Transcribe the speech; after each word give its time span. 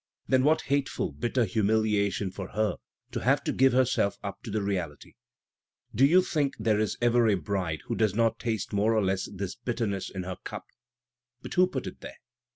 Then 0.27 0.43
what 0.43 0.61
hateful, 0.61 1.11
bitter 1.11 1.45
humiliation 1.45 2.31
for 2.31 2.47
her, 2.53 2.77
to 3.11 3.19
have 3.19 3.43
to 3.43 3.51
give 3.53 3.71
herself 3.73 4.17
up 4.23 4.41
to 4.41 4.49
the 4.49 4.63
reality! 4.63 5.13
Do 5.93 6.07
you 6.07 6.23
think 6.23 6.55
there 6.57 6.79
is 6.79 6.97
ever 7.03 7.27
a 7.27 7.35
bride 7.35 7.81
who 7.85 7.93
does 7.93 8.15
not 8.15 8.39
taste 8.39 8.73
more 8.73 8.95
or 8.95 9.03
less 9.03 9.29
this 9.31 9.53
bitterness 9.53 10.09
in 10.09 10.23
her 10.23 10.37
cup? 10.43 10.65
But 11.43 11.53
who 11.53 11.67
put 11.67 11.85
it 11.85 12.01
there? 12.01 12.17